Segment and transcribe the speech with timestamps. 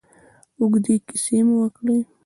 [0.59, 1.97] اوږدې کیسې مو وکړې.